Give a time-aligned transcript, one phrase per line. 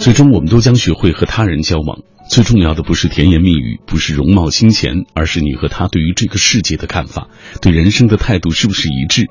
[0.00, 1.98] 最终，我们都将学会和他人交往。
[2.30, 7.28] 最重要的不是甜言蜜语，不是容貌金钱，而是你和他对于这个世界的看法，
[7.60, 9.28] 对人生的态度是不是一致？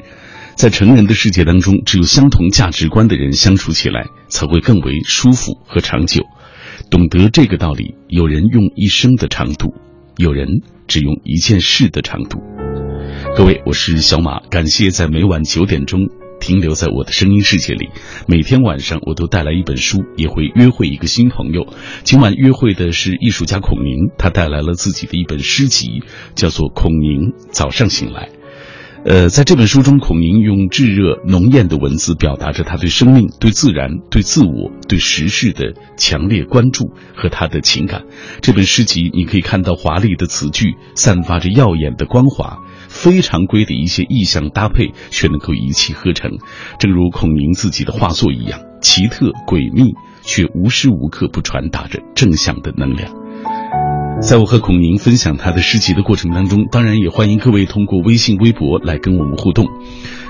[0.53, 6.23] 在成人的世界当中，只有相同价值观的人相处起来才会更为舒服和长久。
[6.91, 9.73] 懂得这个道理，有人用一生的长度，
[10.17, 12.41] 有人只用一件事的长度。
[13.35, 16.01] 各位，我是小马，感谢在每晚九点钟。
[16.39, 17.89] 停留在我的声音世界里，
[18.27, 21.67] 每天晚上我都带来一本书，也会约会一个新朋友。
[22.03, 26.01] 今晚约会的是艺术家孔宁，他带来了自己的一本诗集，
[26.35, 28.27] 叫做《孔宁早上醒来》。
[29.05, 38.03] 呃，在这本书中，孔宁用炙热浓艳的文字表达着他对生命、对自然、对自我、对时事的强烈关注和他的情感。
[38.41, 42.59] 这本诗集，你可以看到华丽的词句，散发着耀眼的光华。
[42.89, 46.31] 非常规的一些意象搭配，却能够一气呵成，
[46.79, 53.13] 正如孔宁自己的画作一样，奇特诡秘，却无时无刻不传达着正向的能量。
[54.21, 59.67] 在我和孔宁分享他的诗集的过程当中，当然也欢迎各位通过微信、微博来跟我们互动。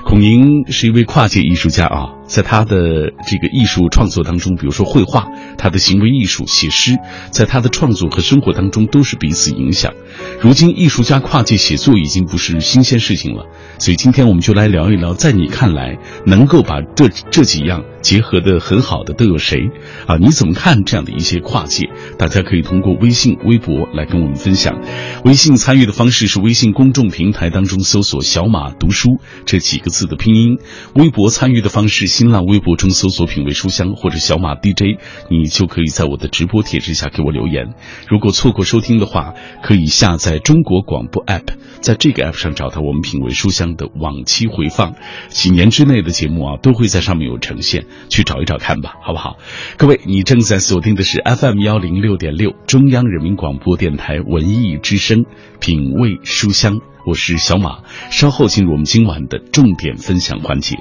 [0.04, 6.96] 孔宁是一位跨界艺术家啊，在他的这个艺术创作当中，比如说绘画，他的行为艺术、写诗，
[7.30, 9.92] 在他的创作和生活当中都是彼此影响。
[10.40, 13.46] 如今，艺术家跨界写作已经不是新鲜事情了，
[13.78, 19.70] 所以今天我们就来聊一聊，在你看来能够把这这几样结合的很好的都有谁
[20.06, 20.16] 啊？
[20.16, 21.88] 你怎么看这样的一些跨界？
[22.18, 24.80] 大家可以通过微信、微博来跟我们分享。
[25.24, 30.56] 微信参与的方式是微信公众平台当中搜索“小马读书”这几个字的拼音；
[30.94, 37.74] 微博参与的方式，新浪微博中搜索“品味书香”或者“小马 DJ”，你就可以在我的直播帖之下给我留言。
[38.08, 41.46] 如果错过收听的话，可以下载中国广播 app，
[41.80, 44.94] 在这个 app 上找到我们“品味书香”的往期回放，
[45.28, 49.36] 几年之内的节目啊都会在上面有呈现，去找一找看吧，好不好？
[49.76, 55.24] 各位，你正在锁定的是 FM 幺零六点六，中央人民广播电台文艺之声，
[55.58, 57.78] 品味书香，我是小马。
[58.10, 60.76] 稍后进入我们今晚的重点分享环节。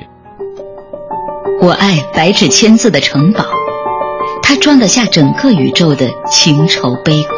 [1.62, 3.46] 我爱白纸千字的城堡，
[4.42, 7.30] 它装得下整个宇宙的情愁悲苦。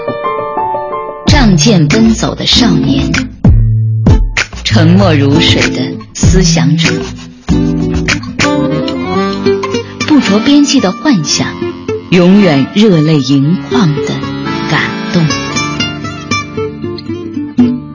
[1.27, 3.11] 仗剑奔走的少年，
[4.63, 6.91] 沉默如水的思想者，
[10.07, 11.47] 不着边际的幻想，
[12.11, 14.09] 永远热泪盈眶的
[14.69, 14.81] 感
[15.13, 15.40] 动。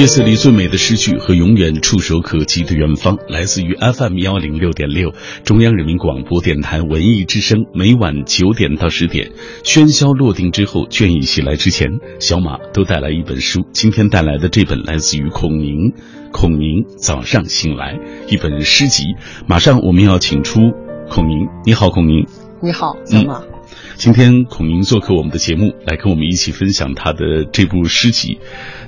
[0.00, 5.12] 夜色里最美的诗句和永远触手可及的远方，来自于 FM 幺零六点六
[5.44, 7.66] 中央人民广播电台文艺之声。
[7.74, 13.66] 每晚九点到十点，喧嚣落定之后，倦意袭来之前，小马都带来一本书。
[13.74, 15.92] 今天带来的这本来自于孔宁，
[16.32, 19.04] 孔宁早上醒来一本诗集。
[19.46, 20.60] 马上我们要请出
[21.10, 22.26] 孔宁，你好，孔宁。
[22.62, 23.49] 你好，小马。
[24.00, 28.38] 今天孔宁做客我们的节目，来跟我们一起分享他的这部诗集，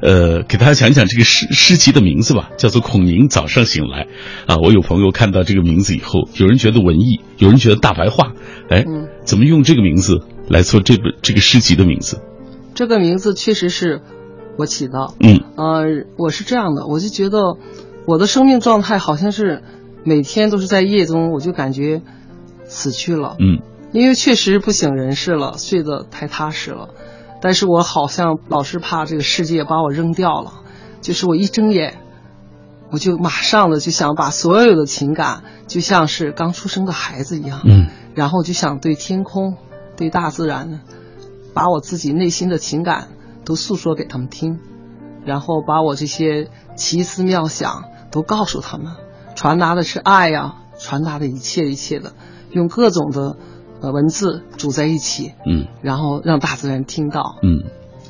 [0.01, 4.07] 呃，给大家讲一讲这个诗诗集的名字吧，叫做《孔宁早上醒来》
[4.51, 4.57] 啊。
[4.57, 8.33] 我有朋友看到这个名字以后，有人觉得文艺，有人觉得大白话，
[8.71, 8.87] 哎，
[9.27, 12.23] 怎么用这个名字来做这本这个诗集的名字？
[12.75, 14.01] 这个名字确实是
[14.57, 17.59] 我起的，嗯，呃，我是这样的，我就觉得
[18.07, 19.63] 我的生命状态好像是
[20.07, 22.01] 每天都是在夜中，我就感觉
[22.65, 23.61] 死去了，嗯。
[23.93, 26.89] 因为确实不省人事了，睡得太踏实了，
[27.43, 30.55] 但是我好像老是怕这个世界把我扔掉了，
[31.03, 31.99] 就是我一睁眼，
[32.91, 39.57] 我就马上的就想把所有的情感，就像是刚出生的孩子一样，嗯，然后就想对天空，
[39.95, 40.81] 对大自然，
[41.53, 43.09] 把我自己内心的情感
[43.45, 44.59] 都诉说给他们听，
[45.27, 48.95] 然后把我这些奇思妙想都告诉他们，
[49.35, 52.15] 传达的是爱呀，传达的一切一切的，
[52.53, 53.37] 用各种的。
[53.83, 57.65] 呃，文字组在一起，嗯，然后让大自然听到，嗯，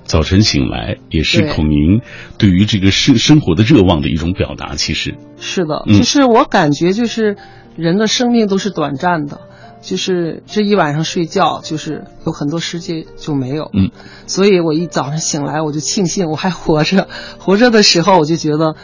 [0.05, 2.03] 早晨醒来也是孔宁
[2.37, 7.39] 对于这个生生活的热望的一种表达，其实是的，就是我感觉就是
[7.75, 9.41] 人的生命都是短暂的，
[9.81, 13.91] 就是这一晚上睡觉，就是有很多世界就没有，嗯，
[14.27, 17.09] 所以我一早上醒来，我就庆幸我还活着，
[17.39, 18.77] 活着的时候我就觉得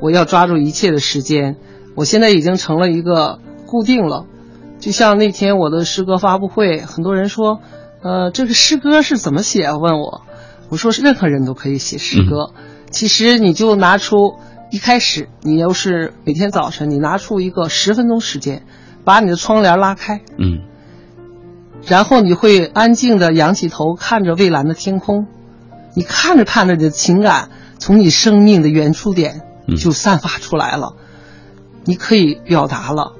[0.00, 1.56] 我要抓住一切的时间，
[1.96, 4.26] 我现在已经成了一个固定了。
[4.78, 7.60] 就像那天我的诗歌发布会，很多人说，
[8.02, 9.72] 呃，这个诗歌是怎么写？
[9.72, 10.22] 问我，
[10.68, 12.52] 我说是任何人都可以写诗歌。
[12.90, 14.36] 其实你就拿出
[14.70, 18.64] 一开始，你要是每天早晨你拿出一个十分钟时间，
[19.04, 20.60] 把你的窗帘拉开，嗯，
[21.86, 25.26] 然后你会安静的仰起头看着蔚蓝的天空，
[25.94, 29.42] 你看着看着，你的情感从你生命的原初点
[29.76, 30.94] 就散发出来了，
[31.84, 33.15] 你可以表达了。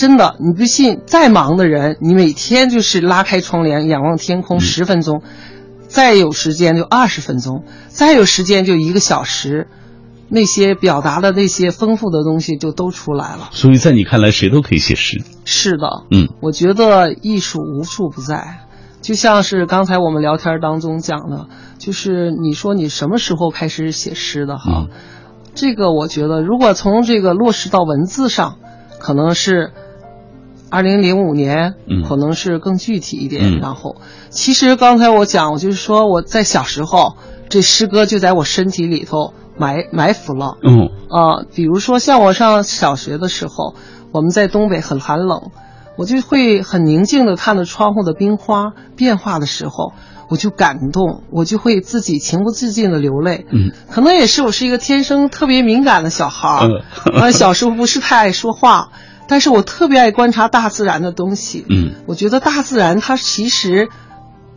[0.00, 5.20] 真的，你不信，再忙的人，你每天就是拉开窗帘仰望天空十分钟，
[5.88, 9.66] 再有时间就二十分钟，再有时间就一个小时。
[10.30, 13.50] 那些表达的那些丰富的东西就都出来了。
[13.52, 15.22] 所以在你看来，谁都可以写诗。
[15.44, 18.60] 是的，嗯，我觉得艺术无处不在，
[19.02, 24.86] 就像是刚才我们聊天当中讲的，就是你说你什么时候开始写诗的哈？
[25.54, 28.56] 这个我觉得，如果从这个落实到文字上，
[28.98, 29.72] 可能是
[30.70, 31.74] 二零零五年，
[32.08, 33.58] 可能是更具体一点。
[33.58, 33.96] 然后，
[34.30, 37.16] 其实刚才我讲，我就是说我在小时候，
[37.48, 39.34] 这诗歌就在我身体里头。
[39.58, 43.74] 埋埋伏了，嗯啊，比如说像我上小学的时候，
[44.10, 45.50] 我们在东北很寒冷，
[45.98, 49.92] 我就会很宁静的看着窗户的冰花变化的时候，
[50.30, 58.92] 我就感动，我就会自己情不自禁的流泪，嗯，可能也是我是一个天生特别敏感的小孩儿，啊， 小时候不是太爱说话，
[59.30, 63.88] 但是我特别爱观察大自然的东西，嗯，我觉得大自然它其实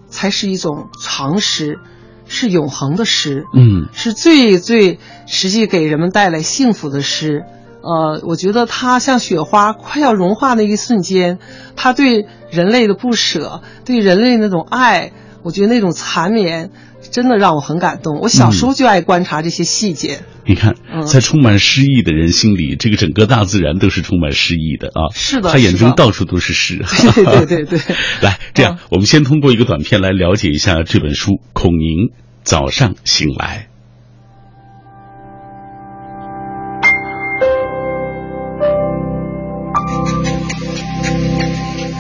[0.09, 1.79] 才是一种常识。
[2.25, 4.97] 是永恒的诗，嗯，是最最
[5.27, 7.43] 实际给人们带来幸福的诗。
[7.81, 11.37] 呃，我觉得它像雪花快要融化的一瞬间，
[11.75, 15.11] 它对人类的不舍，对人类那种爱，
[15.44, 16.72] 我觉得那种缠绵，
[17.12, 18.19] 真的让我很感动。
[18.19, 20.22] 我小时候就爱观察这些细节。
[20.45, 20.75] 你看，
[21.06, 25.13] 在充满诗意的人心里，这个整个大自然都是充满诗意的啊。
[25.13, 26.78] 是的，他眼中到处都是诗。
[27.13, 27.80] 对对对对。
[28.22, 32.12] 来，这样我们先通过一个短片来了解一下这本书《孔宁
[32.44, 33.68] 早上醒来》。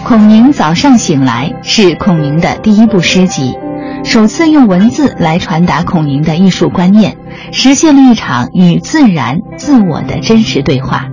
[0.03, 3.53] 孔宁早上醒来是孔宁的第一部诗集，
[4.03, 7.15] 首次用文字来传达孔宁的艺术观念，
[7.53, 11.05] 实现了一场与自然、自我的真实对话。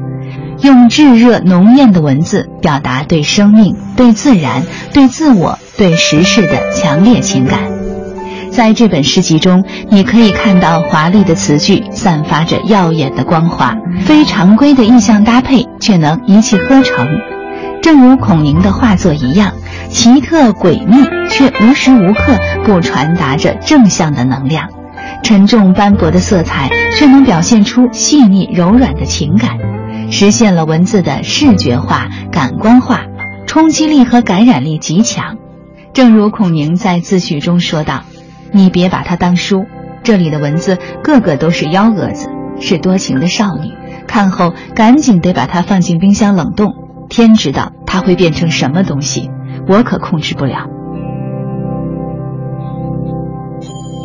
[0.63, 7.61] 用炙热浓艳的文字表达对生命、对自然、对自我、对时事的强烈情感。
[8.51, 17.07] 在这本诗集中，你可以看到华丽的词句散发着耀眼的光华，非常规的意象搭配却能一气呵成。
[17.83, 19.53] 正如孔宁的画作一样，
[19.89, 24.69] 奇特诡秘，却无时无刻不传达着正向的能量。
[25.23, 29.59] 沉重斑驳的色彩，却能表现出细腻柔软的情感，
[30.11, 33.03] 实现了文字的视觉化、感官化，
[33.47, 35.37] 冲击力和感染力极强。
[35.93, 38.03] 正如孔宁在自序中说道
[38.53, 39.65] ：“你别把它当书，
[40.03, 42.29] 这里的文字个个都是幺蛾子，
[42.61, 43.73] 是多情的少女，
[44.07, 46.75] 看后赶紧得把它放进冰箱冷冻。”
[47.11, 49.29] 天知道它会变成什么东西，
[49.69, 50.69] 我可控制不了。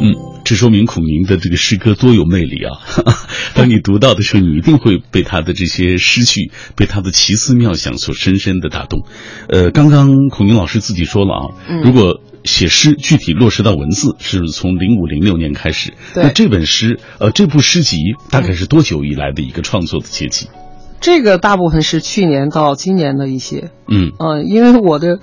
[0.01, 0.13] 嗯，
[0.43, 2.81] 这说明孔明的这个诗歌多有魅力啊！
[3.55, 9.03] 当你读到的时候，你一定会被他的这些诗句、被他的奇思妙想所深深的打动。
[9.47, 11.41] 呃，刚刚孔明老师自己说了啊，
[11.83, 15.93] 如果写诗具体落实到文字，是从零五零六年开始。
[16.15, 17.97] 那这本诗，呃，这部诗集
[18.29, 20.47] 大概是多久以来的一个创作的契机？
[21.05, 25.19] 这个大部分是去年到今年的一些，嗯嗯，因为我的，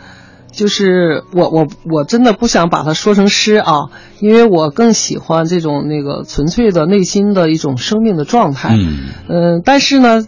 [0.52, 10.24] 就是我我我真的不想把它说成诗啊，因为我更喜欢这种那个纯粹的内心的一种生命的状态，嗯嗯，但是呢。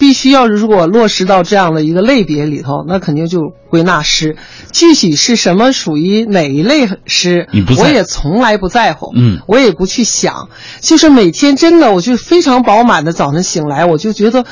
[0.00, 4.36] 必须要如果落实到这样的一个类别里头，那肯定就归纳诗。
[4.70, 9.10] 具体是什么属于哪一类诗，我也从来不在乎。
[9.16, 10.50] 嗯，我也不去想。
[10.80, 14.44] 就是每天真的，我就非常饱满的早晨醒来，我就觉得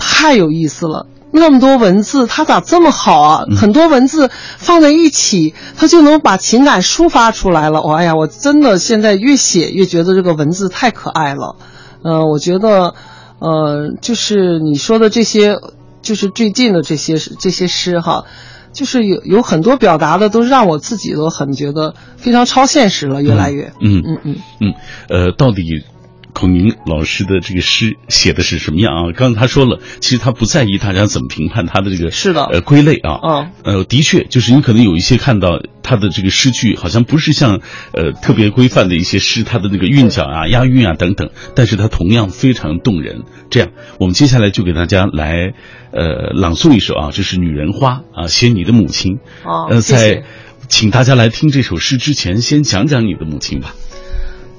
[0.00, 1.06] 太有意思了。
[1.30, 3.44] 那么多文字，它咋这么好啊？
[3.56, 7.82] 很多文字放在一起，它就能把情感抒发出来了。
[7.82, 11.54] 我哎呀，我真的现在越写越觉得这个文字太可爱了。
[12.02, 12.94] 呃，我觉得。
[13.42, 15.56] 呃，就是你说的这些，
[16.02, 18.26] 就是最近的这些这些诗哈，
[18.74, 23.72] 就是有有很多表达的都让我自己都很觉得非常超现实了，越来越。
[23.80, 24.74] 嗯嗯嗯嗯，
[25.08, 25.86] 呃，到底。
[26.32, 29.12] 孔明老师的这个诗写的是什么样啊？
[29.14, 33.20] 刚才他说了，其实他不在意大家怎么评判他的这个是的呃归类啊。
[33.22, 37.60] 嗯呃，的确，就是你可能有一些看到他的这个诗句，好像不是像
[37.92, 43.24] 呃特别规范的一些诗，他的那个韵脚啊、押韵啊等等，但是他同样非常动人。
[43.50, 45.52] 这样，我们接下来就给大家来
[45.92, 49.18] 呃朗诵一首啊，这是《女人花》啊，写你的母亲。
[49.44, 50.22] 哦，呃，在
[50.68, 53.74] 请大家来听这首诗之前，先讲讲你的母亲吧。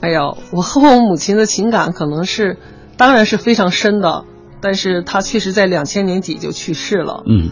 [0.02, 2.58] 哎呦，我和我母亲的情感可能是，
[2.98, 4.26] 当然是非常深的，
[4.60, 7.24] 但是她确实在两千年底就去世了。
[7.28, 7.52] 嗯，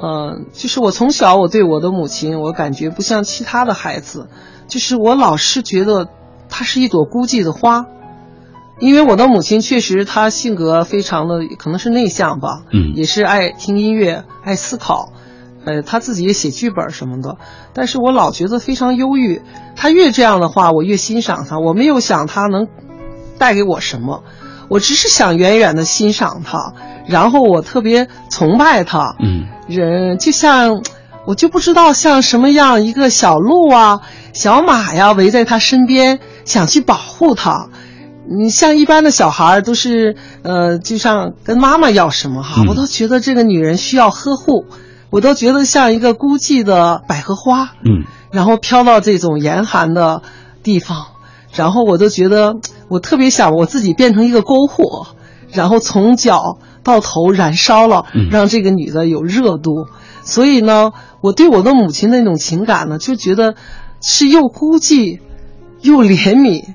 [0.00, 4.28] 呃，就是我从小我对我的母亲，我感觉不像其他的孩子，
[4.68, 6.08] 就是我老是觉得
[6.48, 7.86] 她是一朵孤寂的花，
[8.78, 12.94] 因为我的母亲确实她性格非常的可能是内向吧，嗯。
[12.94, 15.12] 也是爱听音乐，爱思考，
[15.64, 17.36] 呃，他自己也写剧本什么的，
[17.72, 19.42] 但是我老觉得非常忧郁，
[19.76, 22.66] 他越这样的话，我越欣赏他，我没有想他能
[23.38, 24.24] 带给我什么，
[24.68, 26.74] 我只是想远远的欣赏他，
[27.06, 29.46] 然后我特别崇拜他，嗯。
[29.68, 30.82] 人就像
[31.24, 34.00] 我就不知道像什么样一个小鹿啊、
[34.32, 37.68] 小马呀围在他身边，想去保护他。
[38.28, 44.66] 你像一般的小孩都是呃，就像跟妈妈要什么哈，嗯我都觉得这个女人需要呵护，
[45.12, 50.22] 我都觉得像一个孤寂的百合花，嗯然后飘到这种严寒的
[50.62, 51.08] 地方，
[51.54, 52.56] 然后我都觉得
[52.88, 55.08] 我特别想我自己变成一个篝火，
[55.52, 59.86] 然后从脚到头燃烧了嗯，让这个女的有热度。
[60.24, 63.54] 所以呢，我对我的母亲那种情感呢，就觉得
[64.00, 65.20] 是又孤寂，
[65.82, 66.74] 又怜悯，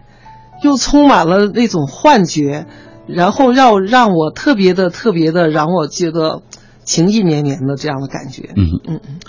[0.61, 2.67] 又充满了那种幻觉，
[3.07, 6.43] 然后让让我特别的特别的让我觉得
[6.87, 8.49] 情意绵绵的这样的感觉。
[8.55, 9.19] 嗯嗯嗯。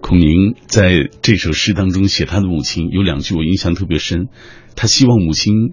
[0.00, 4.26] 孔宁在这首诗当中写他的母亲，有两句我印象特别深，
[4.74, 5.72] 他希望母亲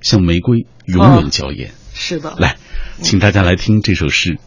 [0.00, 1.70] 像玫瑰永远娇艳。
[1.94, 2.56] 是的，来，
[2.98, 4.32] 请大家来听这首诗《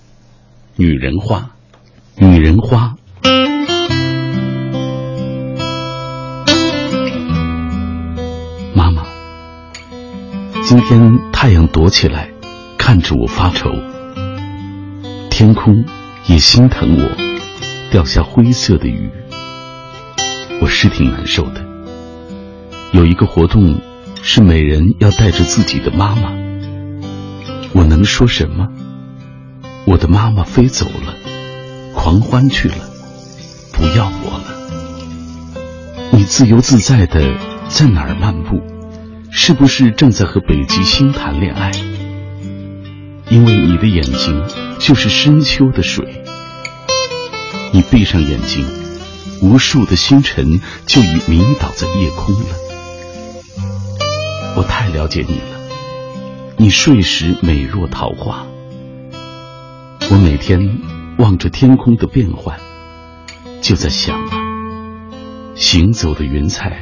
[0.75, 1.51] 女人花》。
[2.27, 2.95] 女人花，
[8.75, 9.05] 妈妈，
[10.65, 12.31] 今天太阳躲起来，
[12.77, 13.69] 看着我发愁，
[15.29, 15.85] 天空
[16.27, 17.09] 也心疼我，
[17.89, 19.09] 掉下灰色的雨，
[20.61, 21.65] 我是挺难受的。
[22.91, 23.79] 有一个活动
[24.21, 26.33] 是每人要带着自己的妈妈。
[27.71, 28.67] 我能说什么？
[29.85, 31.15] 我的妈妈飞走了，
[31.93, 32.75] 狂欢去了，
[33.71, 35.63] 不要我了。
[36.11, 37.21] 你自由自在的
[37.69, 38.61] 在哪儿漫步？
[39.31, 41.71] 是不是正在和北极星谈恋爱？
[43.29, 44.43] 因为你的眼睛
[44.79, 46.23] 就是深秋的水。
[47.73, 48.65] 你闭上眼睛，
[49.41, 52.55] 无数的星辰就已迷倒在夜空了。
[54.55, 55.57] 我太了解你了。
[56.55, 58.47] 你睡时美若桃花，
[60.09, 60.79] 我每天
[61.17, 62.57] 望着天空的变幻，
[63.61, 64.39] 就在想啊，
[65.53, 66.79] 行走的云彩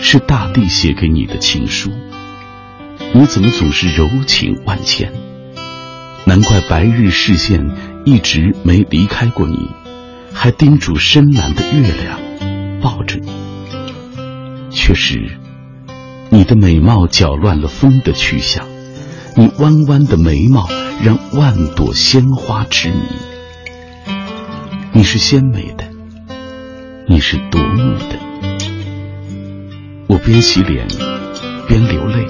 [0.00, 1.90] 是大地写给你的情书，
[3.12, 5.12] 你怎么总是柔情万千？
[6.28, 7.70] 难怪白日视线
[8.04, 9.70] 一直没离开过你，
[10.34, 12.20] 还叮嘱深蓝的月亮
[12.82, 13.32] 抱着你。
[14.70, 15.38] 确实，
[16.28, 18.66] 你的美貌搅乱了风的去向。
[19.36, 20.68] 你弯弯的眉毛
[21.02, 23.00] 让万朵鲜花痴迷。
[24.92, 25.84] 你是鲜美的，
[27.08, 28.18] 你是夺目的。
[30.08, 30.86] 我边洗脸
[31.66, 32.26] 边流泪，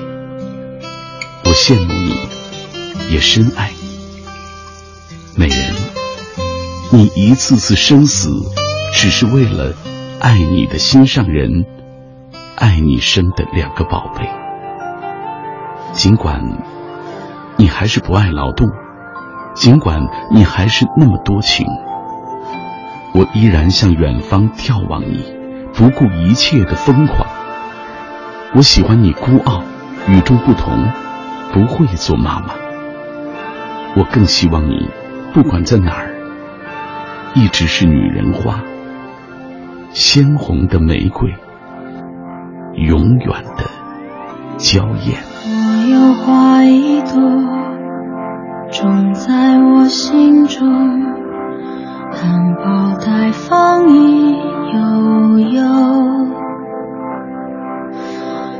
[1.44, 2.14] 我羡慕你，
[3.12, 3.72] 也深爱
[6.90, 8.30] 你一次次生死，
[8.94, 9.74] 只是为了
[10.20, 11.66] 爱你的心上人，
[12.56, 14.28] 爱你生的两个宝贝。
[15.92, 16.42] 尽管。
[17.60, 18.70] 你还是不爱劳动，
[19.52, 21.66] 尽管你还是那么多情，
[23.12, 25.24] 我依然向远方眺望你，
[25.74, 27.26] 不顾一切的疯狂。
[28.54, 29.64] 我喜欢你孤傲、
[30.06, 30.88] 与众不同，
[31.52, 32.54] 不会做妈妈。
[33.96, 34.88] 我更希望你，
[35.34, 36.07] 不管在哪儿，
[37.34, 38.62] 一直是女人花，
[39.90, 41.34] 鲜红的玫瑰，
[42.74, 43.64] 永远的
[44.56, 45.22] 娇艳。
[45.44, 47.20] 我有花一朵，
[48.72, 50.68] 种在我心中，
[52.10, 54.36] 含苞待放意
[54.72, 55.62] 悠悠，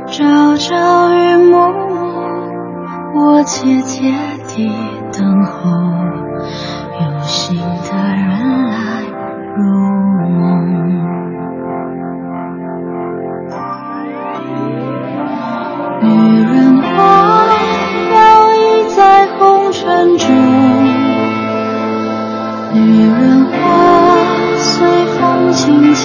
[0.07, 1.91] 朝朝与暮暮，
[3.15, 4.13] 我切切
[4.47, 4.71] 地
[5.11, 5.69] 等候，
[7.01, 7.58] 有心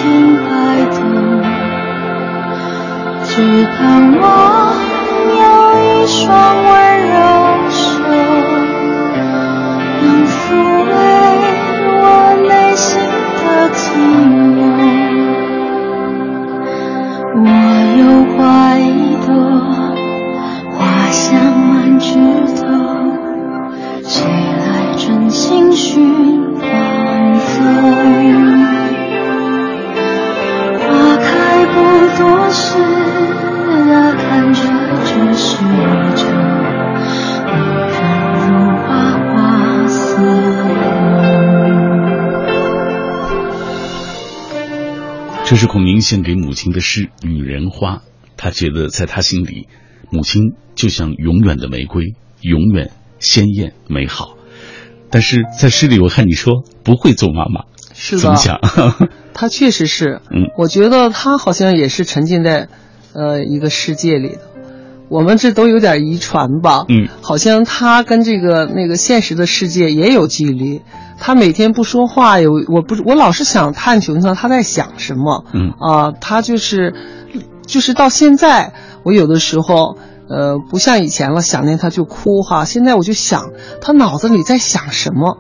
[0.05, 0.13] 亲
[0.51, 0.97] 爱的，
[3.25, 3.33] 只
[3.65, 3.79] 盼
[4.21, 4.23] 望
[5.31, 5.41] 有
[5.81, 6.23] 一双
[6.63, 6.69] 温
[7.09, 7.17] 柔
[7.71, 7.81] 手，
[10.03, 10.37] 能抚
[10.85, 10.93] 慰
[12.03, 12.05] 我
[12.47, 12.85] 内心
[13.41, 13.81] 的寂
[14.29, 14.54] 寞。
[32.55, 32.79] 是，
[34.17, 34.63] 看着
[35.05, 35.57] 这世
[36.15, 36.23] 界，
[38.39, 38.47] 如
[38.79, 39.35] 花花。
[45.45, 48.03] 这是孔明献给母亲的诗，女人花。
[48.37, 49.67] 他觉得在他心里，
[50.11, 54.37] 母亲就像永远的玫瑰，永远鲜艳美好。
[55.11, 57.65] 但是在诗里，我看你说不会做妈妈。
[58.05, 58.61] 是的，怎么想？
[59.33, 62.69] 他确实是，嗯，我觉得他好像也是沉浸在，
[63.15, 64.41] 呃，一个世界里的。
[65.09, 70.83] 我们这都有点遗传吧，嗯，好像他跟这个那个现实的世界也有距离。
[71.19, 76.95] 他每天不说话，有我不我老是想探求他他在想什么，嗯啊，他就是，
[77.67, 79.97] 就是到现在，我有的时候，
[80.29, 82.65] 呃，不像以前了，想念他就哭哈。
[82.65, 85.39] 现在我就想他脑子里在想什么，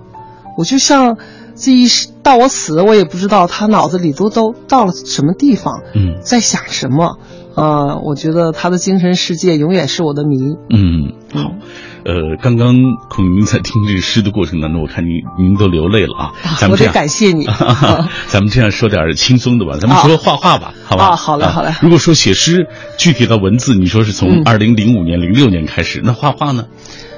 [0.56, 1.16] 我就像
[1.54, 1.86] 这一
[2.22, 7.18] 到我死，我也不知道他脑子里都都到了什么地方，嗯在想什么。
[7.56, 10.56] 呃，我觉得他的精神世界永远是我的谜。
[10.70, 11.52] 嗯，好，
[12.04, 12.74] 呃，刚刚
[13.08, 16.92] 孔明在听这诗的过程当中，我看您您都流泪了啊，咱我得们这样。
[16.92, 17.46] 感谢你。
[17.46, 21.04] 啊咱们这样说点轻松的吧，咱们说画画吧，好吧？
[21.10, 22.66] 啊好嘞好嘞如果说写诗，
[22.98, 26.64] 具体的文字，你说是从嗯二零零五年、零六年开始，那画画呢？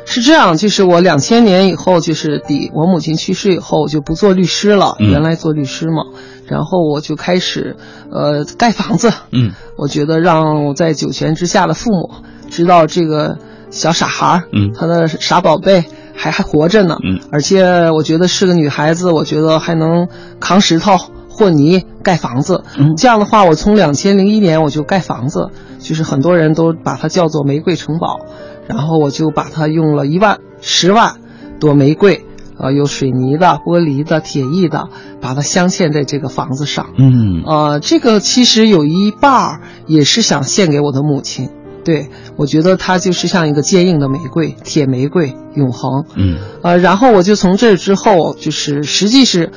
[0.06, 4.94] 是这样，就是我两千年以后，就是抵我母亲去世以后，我就不做律师了。
[5.00, 5.10] 嗯。
[5.10, 6.04] 原来做律师嘛，
[6.46, 7.76] 然后我就开始，
[8.10, 9.12] 呃，盖房子。
[9.32, 9.52] 嗯。
[9.76, 12.10] 我觉得让我在九泉之下的父母
[12.48, 13.36] 知道这个
[13.70, 14.72] 小傻孩儿，嗯。
[14.74, 15.84] 他的傻宝贝
[16.14, 17.18] 还还活着呢，嗯。
[17.32, 20.06] 而且我觉得是个女孩子，我觉得还能
[20.38, 20.92] 扛石头
[21.28, 22.62] 和泥盖房子。
[22.78, 22.94] 嗯。
[22.96, 28.20] 这样的话，我从两千零一年我就盖房子，就是很多人都把它叫做玫瑰城堡，
[28.68, 31.16] 然后我就把它用了一万十万
[31.60, 32.24] 朵玫瑰。
[32.58, 34.88] 呃，有水泥的、玻璃的、铁艺的，
[35.20, 36.86] 把它镶嵌在这个房子上。
[36.96, 41.50] 嗯呃，这个其实有一半儿也是想献给我的母亲。
[41.84, 46.06] 对我觉得它就是像一个坚硬的玫瑰，铁玫瑰，永恒。
[46.14, 49.52] 嗯呃，然后我就从这之后，就是实际是，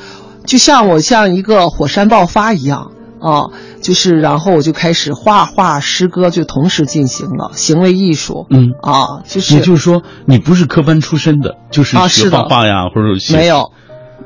[0.45, 3.47] 就像我像一个火山爆发一样啊、
[3.82, 8.47] 就是然后我就开始画画、诗歌就同时进行了，行为艺术。
[8.49, 13.47] 嗯，啊，就是也就是说，你不是科班出身的，就是学画画呀，或者写没。
[13.47, 13.71] 有，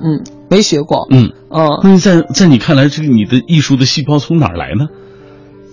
[0.01, 1.07] 嗯，没学过。
[1.09, 4.87] 嗯，嗯，那在在你看来，这个你的艺术的细胞从哪儿来呢？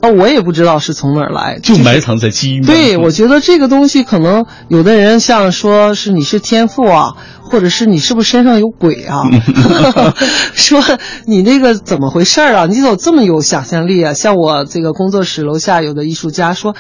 [0.03, 2.63] 哦，我也不知道是从哪儿来，就埋藏在基因。
[2.65, 9.25] 对，我觉得这个东西可能有的人像说是你是天赋啊，或者是你是不是身上有鬼啊？
[10.55, 10.83] 说
[11.27, 12.67] 你那个怎么回事儿啊？
[12.67, 14.15] 你怎么这么有想象力啊？
[14.15, 16.75] 像我这个工作室楼下有的艺术家说，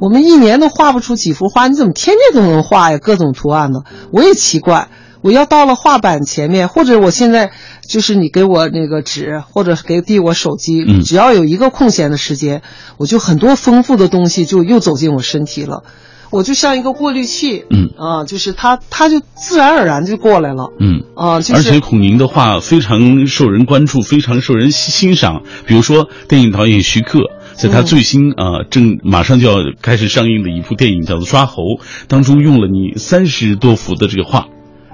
[0.00, 2.98] 我们一年都画不出几幅画，你怎么天天都能画呀？
[2.98, 4.88] 各种图案呢，我也奇怪。
[5.24, 7.50] 我要到了画板前面，或者我现在
[7.88, 12.60] 就是你给我那个纸，或者给递我手机，嗯只要有一个空闲的时间，
[12.98, 15.82] 我就很多丰富的东西就又走进我身体了，
[16.28, 21.04] 我就像一个过滤器，嗯啊，就是它它就自然而然就过来了，嗯。
[21.16, 25.42] 啊，就而且孔宁的画非常受人关注，非常受人欣欣赏。
[25.64, 27.20] 比如说，电影导演徐克
[27.54, 31.62] 在他嗯最新啊、呃正马上就要开始上映的一部电影叫做《抓猴》
[32.08, 34.48] 当中，用了你三十多幅的这个画。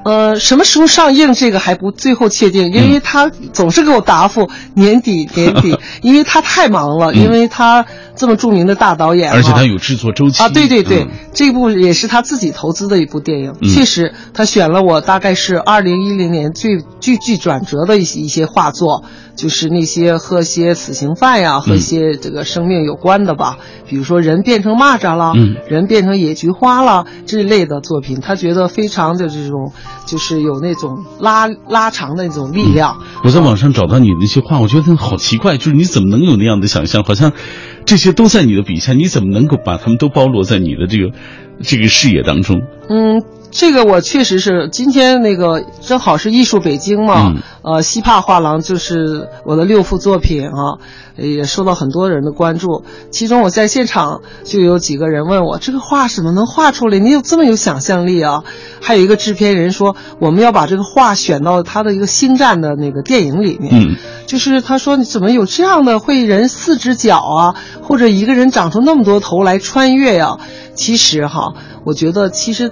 [0.04, 7.20] 呃，什么时候上映这个还不最后确定，因为他总是给我答复年底年底， 因为他太忙了，嗯。
[7.20, 7.84] 因为他
[8.16, 10.42] 这么著名的大导演，而且他有制作周期。
[10.42, 11.10] 啊，对对对，嗯。
[11.34, 13.52] 这部也是他自己投资的一部电影。
[13.60, 13.68] 嗯。
[13.68, 19.04] 确实，他选了我大概是二零一零年最最具转折的一些一些画作，
[19.40, 23.56] 就是那些和些死刑犯呀，和一些这个生命有关的吧，
[23.88, 29.72] 比如说人变成蚂蚱了，嗯人变成野菊花了这类的作品，他觉得非常的这种，
[30.04, 32.98] 就是有那种拉拉长的那种力量。
[33.24, 37.02] 我在网上找到你那些画，我觉得好奇怪，就是你怎么能有那样的想象？
[37.02, 37.32] 好像
[37.86, 41.16] 这些都在你的笔下，你怎么能够把他们都包罗在你的这个
[41.62, 42.60] 这个视野当中？
[42.90, 50.78] 嗯，这个我确实是今天那个正好是艺术北京嘛，嗯呃，西帕画廊就是我的六幅作品啊，
[51.16, 52.84] 也受到很多人的关注。
[53.10, 56.98] 其中我在现场就有几个人问我，这个画怎么能画出来？
[56.98, 58.44] 你有这么有想象力啊？
[58.80, 63.74] 还有一个制片人说，我们要把这个画选到他的一个星战的那个电影里面。
[63.74, 63.96] 嗯
[64.30, 70.38] 就是他说你怎么有这样的会人四只脚啊，或者一个人长出那么多头来穿越呀、
[70.76, 72.70] 其实哈，我觉得其实，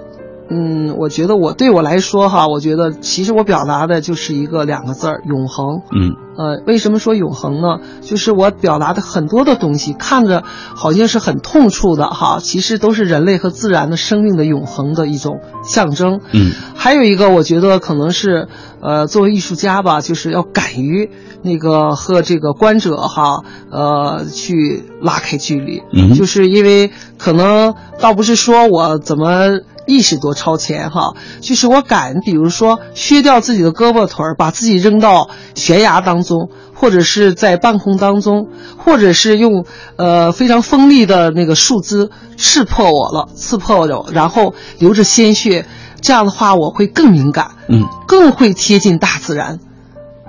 [0.51, 5.83] 嗯，我觉得我对我来说哈，我觉得其实我表达的就是一个两个字儿永恒。
[5.93, 7.81] 嗯呃，为什么说永恒呢？
[8.01, 16.21] 就是我表达的很多的东西，看着好像是很痛处的哈，其实都是人类和自然的生命的永恒的一种象征。
[16.33, 18.47] 嗯还有一个，我觉得可能是，
[18.81, 21.11] 呃，作为艺术家吧，就是要敢于
[21.43, 25.83] 那个和这个观者哈，呃，去拉开距离。
[25.93, 39.65] 嗯就是因为可能倒不是说我怎么意识多超前哈，就是我敢，比如说削掉自己的胳膊腿儿，把自己扔到悬崖当中，或者是在半空当中，或者是用
[39.97, 45.67] 呃非常锋利的那个树枝刺破我了，刺破我，然后流着鲜血，
[46.01, 49.59] 这样的话我会更敏感，嗯，更会贴近大自然，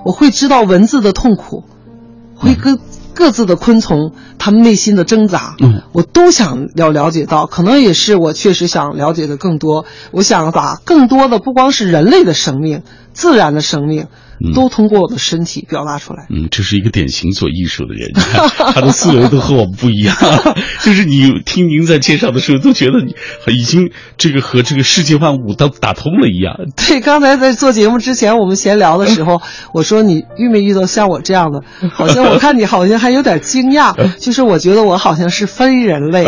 [0.06, 1.66] 我会知道文字的痛苦，
[2.36, 2.80] 会跟。
[3.12, 9.84] 各自的昆虫，他们内心的挣扎，嗯，我都想要了解到，可能也是我确实想了解的更多。
[10.12, 14.08] 我想把更多的不光是人类的生命，自然的生命。
[14.54, 16.28] 都通过我的身体表达出来。
[16.30, 18.12] 嗯，这是一个典型做艺术的人，
[18.74, 20.16] 他的思维都和我们不一样。
[20.84, 23.16] 就是你听您在介绍的时候，都觉得你
[23.54, 26.56] 已经这个和这个世界万物都打通了一样。
[26.88, 29.42] 对，刚才在做节目之前，我们闲聊的时候，
[29.74, 31.62] 我说你遇没遇到像我这样的？
[31.92, 36.26] 好像我看你好像还有点惊讶，就是我觉得我好像是非人类，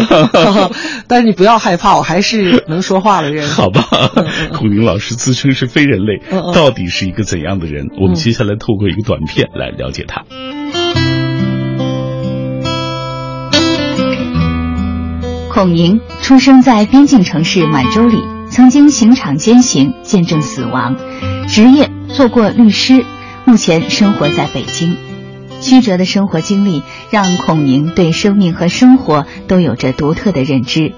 [1.08, 3.48] 但是你不要害怕，我还是能说话的人。
[3.50, 3.84] 好吧，
[4.54, 6.22] 孔宁老师自称是非人类，
[6.54, 7.88] 到底是一个怎样的人？
[8.02, 10.26] 我们接下来透过一个短片来了解他。
[15.54, 18.18] 孔宁出生在边境城市满洲里，
[18.50, 20.96] 曾经刑场监刑，见证死亡，
[21.48, 23.06] 职业做过律师，
[23.46, 24.98] 目前生活在北京。
[25.60, 30.94] 曲折的生活经历让孔宁对生命和生活都有着独特的认知，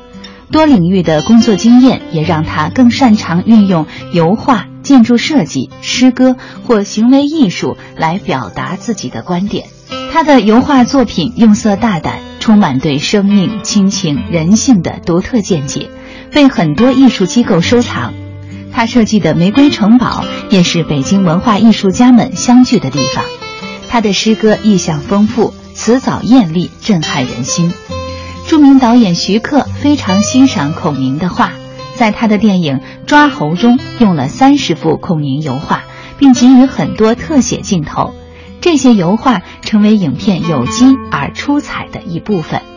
[0.52, 4.68] 多领域的工作经验也让他更擅长运用油画。
[4.84, 6.36] 建筑设计、诗歌
[6.68, 9.66] 或行为艺术来表达自己的观点。
[10.12, 15.90] 他的油画作品用色大胆，充满对生命、亲情、人性的独特见解，
[16.32, 18.14] 被很多艺术机构收藏。
[18.72, 23.24] 他设计的玫瑰城堡也是北京文化艺术家们相聚的地方。
[23.90, 27.72] 他的诗歌意象丰富，词藻艳丽，震撼人心。
[28.48, 31.54] 著名导演徐克非常欣赏孔明的画。
[31.96, 35.84] 在他的电影《抓猴》中用了三十幅孔宁油画，
[36.18, 38.14] 并给予很多特写镜头，
[38.62, 42.73] 这些油画成为影片有机而出彩的一部分。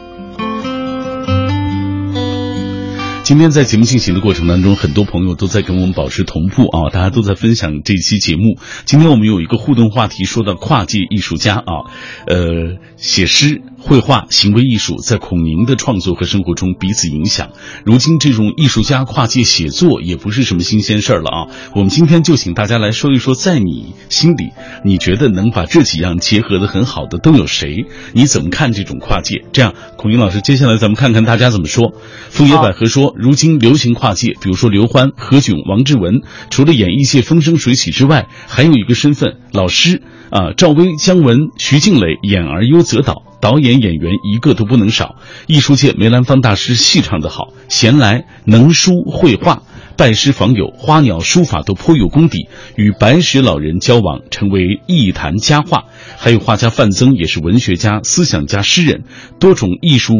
[3.26, 8.56] 今天在节目进行的过程当中，很多朋友都在跟我们保持同步啊，大家都在分享这期节目。
[8.84, 11.90] 今天我们有一个互动话题，说到跨界艺术家啊，
[12.28, 13.62] 呃，写诗。
[13.78, 17.50] 绘画、行为艺术在孔宁的创作和生活中彼此影响。
[17.84, 21.46] 如今，这种艺术家跨界写作也不是什么新鲜事儿了啊！
[21.72, 24.50] 我们今天就请大家来说一说，在你心里，
[24.84, 27.86] 你觉得能把这几样结合的很好的都有谁？
[28.12, 29.44] 你怎么看这种跨界？
[29.52, 31.92] 这样，孔宁老师，接下来咱们看看大家怎么说。
[32.28, 40.52] 枫叶百合说，如今流行跨界，比如说刘欢、何炅、王志文，除了演艺界风生水起之外，还有一个身份——老师啊！
[40.57, 43.22] 赵薇、姜文、徐静蕾，演而优则导。
[43.38, 45.16] 导演、演员一个都不能少。
[45.46, 49.62] 艺术界梅兰芳大师戏唱得好，闲来能书绘画，
[49.96, 52.48] 拜师访友，花鸟书法都颇有功底。
[52.76, 55.85] 与白石老人交往，成为艺坛佳话。
[56.16, 59.05] 还有画家范曾，也是文学家、思想家、诗人，
[59.38, 60.14] 多种艺术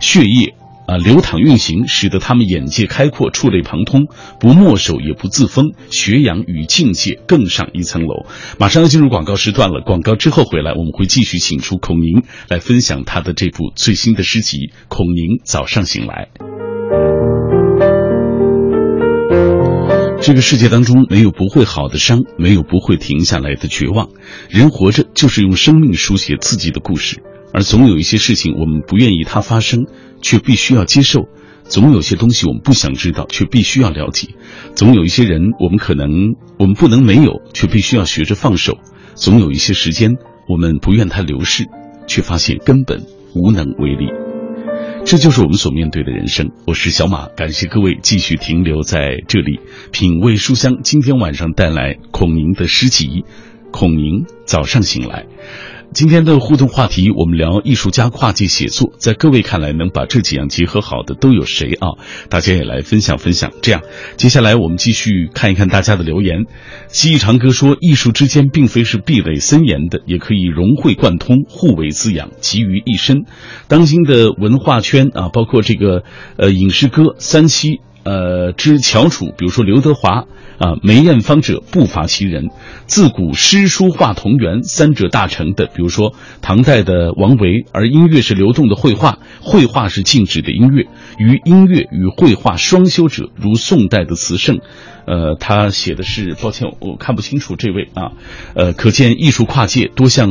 [0.00, 0.54] 血液。
[0.86, 4.06] 啊，流淌运行，使得他们眼界开阔，触类旁通，
[4.38, 8.26] 不墨守也不自封，学养与境界更上一层楼。
[8.58, 16.28] 马上要进入广告时段了，广告之后回来，我们会继续请出孔宁来分享他的这部最新的诗集《孔宁早上醒来》。
[20.22, 24.08] 这个世界当中没有不会好的伤，没有不会停下来的绝望。
[24.48, 27.22] 人活着就是用生命书写自己的故事。
[27.52, 29.86] 而总有一些事情我们不愿意它发生，
[30.22, 31.28] 却必须要接受；
[31.64, 34.34] 总有些东西我们不想知道，却必须要了解；
[34.74, 38.74] 总有一些人我们可能我们不能没有，却必须要学着放手；
[39.14, 40.16] 总有一些时间
[40.48, 41.64] 我们不愿它流逝，
[42.06, 44.06] 却发现根本无能为力。
[45.04, 46.50] 这就是我们所面对的人生。
[46.66, 49.60] 我是小马，感谢各位继续停留在这里，
[49.92, 50.80] 品味书香。
[50.82, 53.06] 今天晚上带来孔宁的诗集
[53.70, 55.22] 《孔宁早上醒来》。
[55.92, 61.96] 今天的互动话题，我们聊艺术家跨界写作，在各位看来，能把这几样结合好的都有谁啊？
[62.28, 63.52] 大家也来分享分享。
[63.62, 63.80] 这样，
[64.16, 66.44] 接下来我们继续看一看大家的留言。
[66.88, 73.24] 蜥蜴长歌说，艺术之间并非是壁垒森严的，也可以融会贯通，互为滋养，集于一身。
[73.66, 76.04] 当今的文化圈啊，包括这个
[76.36, 77.80] 呃影视歌三栖。
[78.06, 80.26] 呃，之翘楚，比如说刘德华
[80.58, 82.50] 啊，梅艳芳者不乏其人。
[82.86, 87.64] 自古诗书画同源，三者大成的，比如说唐代的王维。
[87.72, 90.84] 而音乐是流动的绘画，绘画是静止的音乐。
[91.18, 94.60] 于音乐与绘画双修者，如宋代的词圣，
[95.06, 98.12] 呃，他写的是，抱歉，我看不清楚这位啊，
[98.54, 100.28] 呃，可见艺术跨界多项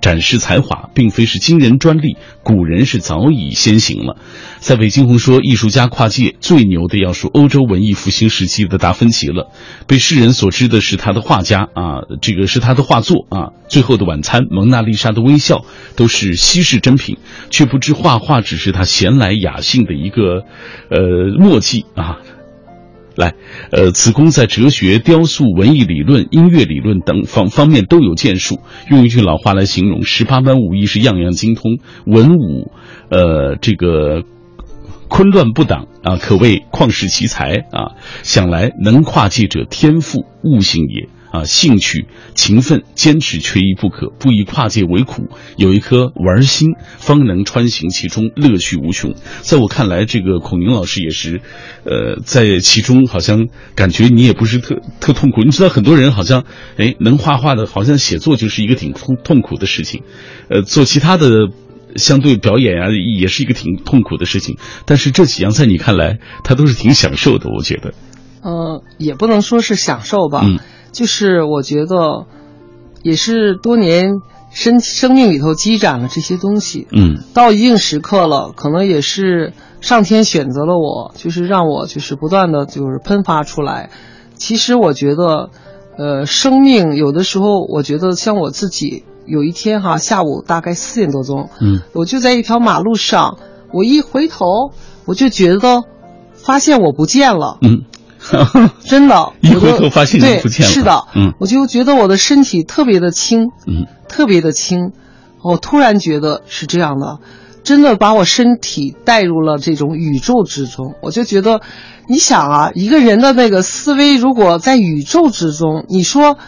[0.00, 4.16] 展示才华，并非是今人专利，古人是早已先行了。
[4.58, 9.50] 在北京红说，艺术家跨界最牛的要数欧洲文艺复兴时期的达芬奇了，
[9.86, 15.56] 被世人所知的是他的画家啊，这个是他的画作啊，《最后的晚餐》《蒙娜丽莎的微笑》
[15.96, 17.18] 都是稀世珍品，
[17.50, 20.44] 却不知画画只是他闲来雅兴的一个
[20.88, 22.20] 呃墨迹啊。
[23.16, 23.34] 来，
[23.70, 28.60] 呃，子贡在哲学、雕塑、文艺理论、音乐理论等方方面都有建树。
[28.90, 32.72] 用一句老话来形容，十八般武艺是样样精通，文武，
[33.10, 34.24] 呃，这个
[35.08, 37.94] 昆乱不挡啊，可谓旷世奇才啊。
[38.22, 41.08] 想来能跨界者，天赋悟性也。
[41.34, 49.14] 啊，兴趣、勤奋、坚持缺一不可，不以跨界为苦，有一颗玩心，方能穿行其中，乐趣无穷。
[49.40, 51.40] 在我看来，这个孔宁老师也是，
[51.84, 55.40] 呃，在其中好像感觉你也不是特特痛苦。
[55.42, 56.44] 你知道，很多人好像，
[56.76, 60.04] 哎，能画画的，好像写作就是一个挺痛痛苦的事情，
[60.48, 61.48] 呃，做其他的
[61.96, 62.86] 相对表演啊，
[63.20, 64.56] 也是一个挺痛苦的事情。
[64.86, 67.92] 但是这几样在你看来，他都是挺享受的，我觉得。
[68.40, 70.42] 呃，也不能说是享受吧。
[70.44, 70.60] 嗯。
[70.94, 72.24] 就是我觉得，
[73.02, 83.90] 也是多年生生命里头积攒了这些东西，嗯，到一定时刻了，可能也是上天选择了我，就是让我就是不断的就是喷发出来。
[84.36, 85.50] 其实我觉得，
[85.98, 93.38] 呃，生命有的时候，我觉得像我自己，有一天哈下午大概四点多钟，嗯，我就在一条马路上，
[93.72, 94.70] 我一回头，
[95.06, 95.82] 我就觉得
[96.34, 97.82] 发现我不见了，嗯。
[98.84, 100.72] 真的，一回头发现你不见了。
[100.72, 104.92] 是的，嗯，我就觉得我的身体特别的轻，嗯，特别的轻。
[105.42, 107.18] 我突然觉得是这样的，
[107.64, 110.94] 真的把我身体带入了这种宇宙之中。
[111.02, 111.60] 我就觉得，
[112.08, 116.38] 你想啊，一个人的那个思维如果在宇宙之中，你说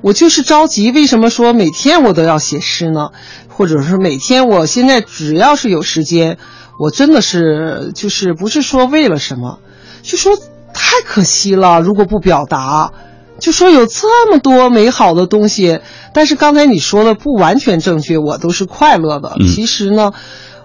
[0.00, 3.10] 我就是着急，为什么说每天我都要写诗呢？
[3.48, 6.38] 或者是每天我现在只要是有时间，
[6.80, 9.60] 我真的是就是不是说为了什么，
[10.02, 10.36] 就说。
[10.76, 12.92] 太可惜了，如果不表达，
[13.40, 15.80] 就说有这么多美好的东西。
[16.12, 19.36] 但是刚才你说的不完全正确，我都是快乐的。
[19.52, 20.12] 其实呢，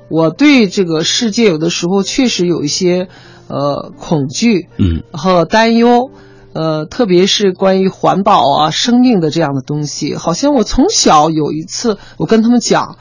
[0.09, 3.07] 我对这个世界有的时候确实有一些
[3.47, 6.11] 呃恐惧，嗯，和担忧，
[6.53, 10.15] 呃，特别是关于环保啊、生命的这样的东西。
[10.15, 12.97] 好像我从小有一次，我跟他们讲，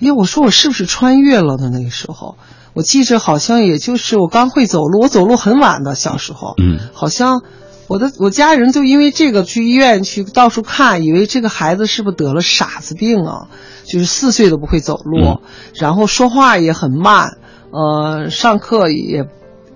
[0.00, 2.36] 哎，我说我是不是穿越了的那个时候。
[2.74, 7.42] 我记着，好像也就是我刚会走路，我走路很晚的小时候，嗯，好像
[7.86, 13.48] 我的我家人就因为这个去医院去到处看，以为这个孩子是不是得了傻子病啊？
[13.84, 15.40] 就是四岁都不会走路，
[15.74, 17.36] 然后说话也很慢，
[17.70, 19.26] 呃，上课也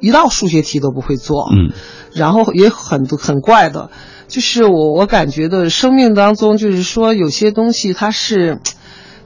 [0.00, 1.74] 一道数学题都不会做，嗯，
[2.14, 3.90] 然后也很很怪的，
[4.28, 8.60] 就是我我感觉的生命当中，就是说有些东西它是，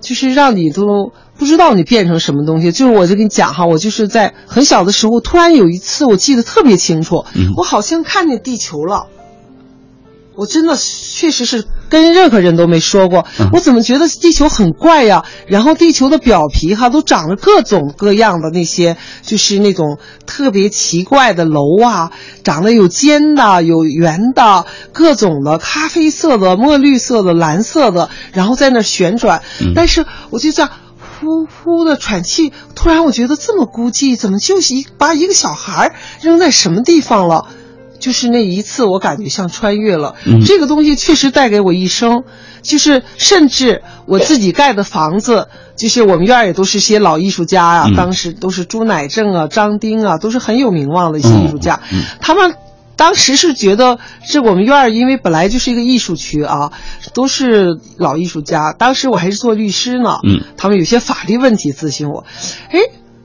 [0.00, 1.12] 就是让你都。
[1.38, 7.24] 不知道你变成什么东西，就是我就跟你讲哈，我就是在很小的时候，突然有一次我记得特别清楚，
[7.56, 9.06] 我好像看见地球了。
[10.40, 15.22] 我真的确实是跟任何人都没说过，我怎么觉得地球很怪呀？
[15.46, 29.42] 然后地球的表皮哈都长着各种各样的那些，就是那种特别奇怪的楼啊，长得有尖的、有圆的，各种的咖啡色的、墨绿色的、蓝色的，然后在那旋转。
[29.74, 30.70] 但是我就这样。
[31.20, 37.44] 呼呼的喘气，突然我觉得这么孤寂，怎么就是一把一个小孩扔在什么地方了？
[38.00, 40.16] 就是那一次，我感觉像穿越了。
[40.44, 42.24] 这个东西确实带给我一生，
[42.62, 51.80] 就是甚至我自己盖的房子，就是我们院儿也都是些老艺术家啊，当时都是朱乃正啊、张丁啊，都是很有名望的一些艺术家，
[52.20, 52.54] 他们。
[52.96, 56.70] 当时是觉得是我们院儿，因为本来就是一个艺术区啊，
[57.14, 58.74] 都是老艺术家。
[58.78, 62.26] 当时我还是做律师呢，嗯，他们有些法律问题咨询我，
[62.68, 62.78] 哎，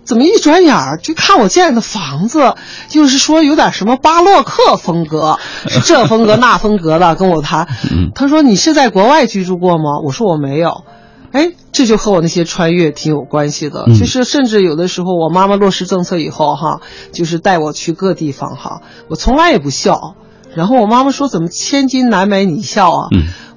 [0.05, 2.55] 怎么一转眼儿就看我建的房子，
[2.87, 7.67] 就是说有点什么巴洛克风格， 是这风格那风格的，跟我谈。
[8.13, 9.99] 他说你是在国外居住过吗？
[10.05, 10.83] 我说我没有。
[11.31, 13.87] 哎，这就和我那些穿越挺有关系的。
[13.87, 16.79] 就是，甚至有的时候，我妈妈落实政策以后，哈，
[17.11, 20.15] 就是带我去各地方，哈，我从来也不笑。
[20.55, 23.09] 然后我妈妈说：“怎么千金难买你笑啊？”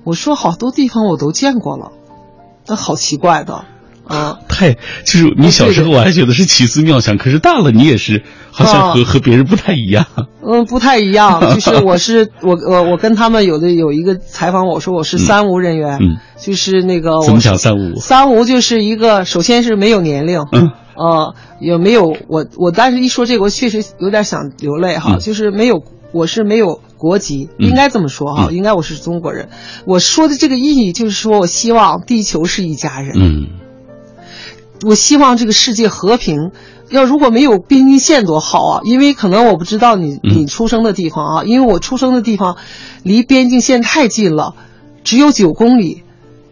[0.02, 1.92] 我说：“好多地方我都见过了，
[2.66, 3.64] 那好奇怪的。”
[4.08, 10.06] 啊，太就是你小时候我还觉得是奇思妙想，可是大了你也是好像和和别人不太一样。
[10.42, 18.00] 嗯，不太一样， 就是我是我我我跟他们有的有一个采访，我说我是三无人员，嗯，就是那个怎么讲三无？
[18.00, 27.68] 三无就是一个，首先是没有年龄，嗯，呃，也没有我我，但是一说这个我确实有点想流泪哈，就是没有我是没有国籍，嗯。
[27.68, 28.56] 应该这么说哈，嗯。
[28.56, 29.50] 应该我是中国人。
[29.84, 33.46] 我说的这个意义就是说我希望地球是一家人，嗯
[34.82, 36.52] 我希望这个世界和平。
[36.90, 38.80] 要如果没有边境线多好啊！
[38.82, 42.56] 因为可能我不知道你嗯你出生的地方啊，因为我出生的地方
[43.02, 44.54] 离边境线太近了，
[45.04, 46.02] 只有九公里。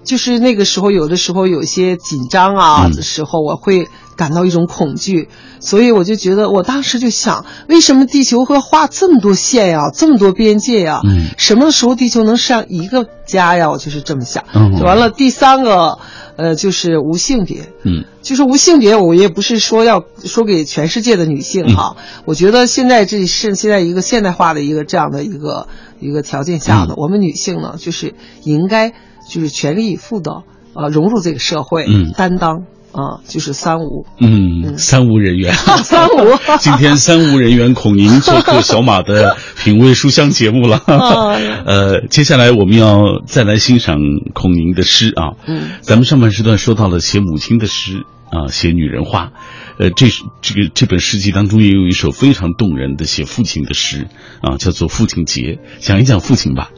[0.05, 11.01] 就是那个时候，有的时候有一些紧张啊嗯的时候，我会感到一种恐惧，所以我就觉得，我当时就想，为什么地球会画这么多线呀，这么多边界呀？
[11.03, 13.69] 嗯什么时候地球能上一个家呀？
[13.71, 14.45] 我就是这么想。
[14.55, 15.99] 嗯完了，第三个，
[16.37, 17.73] 呃，就是无性别。
[17.83, 18.05] 嗯。
[18.23, 25.69] 就是无性别，我也不是说要说给全世界的女性哈，我觉得现在这是现在一个现代化的一个这样的一个
[26.01, 26.97] 一个条件下的，嗯。
[26.97, 28.91] 我们女性呢，就是应该
[29.31, 30.43] 就是全力以赴的
[30.75, 32.13] 呃融入这个社会，嗯。
[32.17, 32.65] 担当
[32.97, 34.07] 啊、就是三无。
[34.19, 35.53] 嗯，三无人员，
[35.85, 40.81] 三无 今天三无人员孔宁做客小马的品味书香节目了。
[40.87, 43.99] 哎 呃，接下来我们要再来欣赏
[44.33, 45.37] 孔宁的诗啊。
[45.47, 49.33] 嗯，咱们上半时段说到了写母亲的诗啊，写女人话。
[49.79, 54.09] 呃，这是这个这本诗集当中也有一首非常动人的写父亲的诗
[54.41, 55.43] 啊，叫做《父亲节》，
[55.81, 56.71] 讲一讲父亲吧。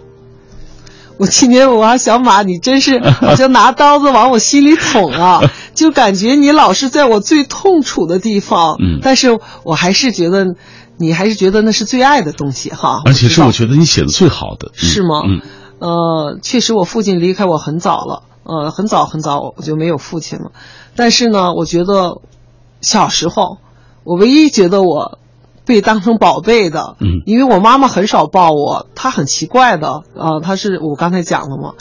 [1.19, 5.41] 我今年我还小马，你真是 好像拿刀子往我心里捅啊！
[5.75, 10.47] 就感觉你老是在我最痛楚的地方，嗯但是我还是觉得，
[10.97, 13.03] 你还是觉得那是最爱的东西哈。
[13.05, 15.23] 而且是我觉得你写的最好的，嗯是吗？
[15.27, 15.41] 嗯
[15.81, 20.51] 呃，确实我父亲离开我很早了，呃，很早很早我就没有父亲了。
[20.97, 22.21] 但是呢，我觉得
[22.81, 23.59] 小时候，
[24.05, 25.19] 我唯一觉得我
[25.69, 31.75] 被当成宝贝的，嗯因为我妈妈很少抱我，她很奇怪的，啊、她是我刚才讲了嘛，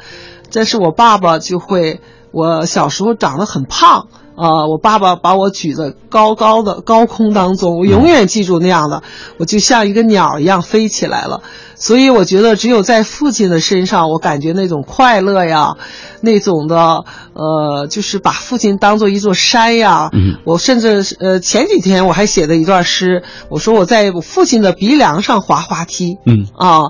[0.54, 4.08] 但是我爸爸就会，我小时候长得很胖。
[4.38, 9.02] 啊、我爸爸把我举在高高的高空当中，我永远记住那样的，
[9.40, 11.42] 我就像一个鸟一样飞起来了。
[11.74, 15.78] 所以我觉得，只有在父亲的身上，我感觉那种快乐呀，
[16.22, 20.10] 那种的，呃，就是把父亲当做一座山呀。
[20.14, 26.18] 嗯我甚至呃前几天我还写了一段诗，我说我在我父亲的鼻梁上滑滑梯。
[26.26, 26.82] 嗯啊，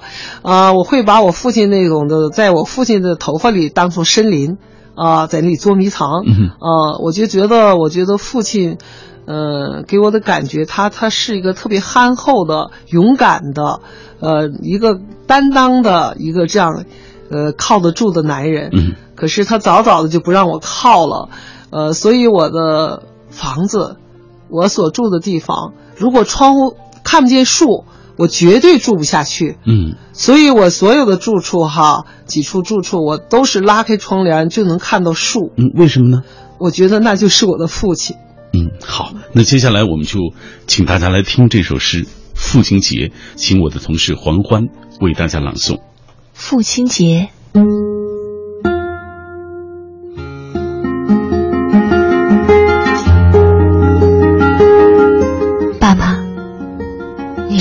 [0.41, 4.57] 啊，我会把我父亲那种的，在我父亲的头发里当做森林，
[4.97, 8.77] 啊，在那里捉迷藏，嗯啊，我就觉得，我觉得父亲，
[9.25, 13.79] 呃，给我的感觉，他他是一个特别憨厚的、勇敢的，
[14.19, 16.83] 呃，一个担当的一个这样，
[17.29, 18.71] 呃，靠得住的男人。
[18.73, 21.29] 嗯可是他早早的就不让我靠了，
[21.71, 23.97] 呃，所以我的房子，
[24.47, 27.85] 我所住的地方，如果窗户看不见树，
[28.17, 29.57] 我绝对住不下去。
[29.65, 35.51] 嗯所以我所有的住处哈，几处住处我都是拉开窗帘就能看到树。
[35.55, 36.23] 嗯，为什么呢？
[36.59, 38.15] 我觉得那就是我的父亲。
[38.53, 40.19] 嗯，好，那接下来我们就
[40.65, 42.95] 请大家来听这首诗《父亲节》，
[43.35, 44.63] 请我的同事黄欢
[44.99, 45.81] 为大家朗诵。
[46.33, 47.29] 父亲节，